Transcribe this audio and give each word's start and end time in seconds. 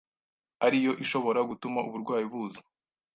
ari 0.65 0.77
yo 0.85 0.91
ishobora 1.03 1.39
gutuma 1.49 1.79
uburwayi 1.87 2.25
buza. 2.31 2.61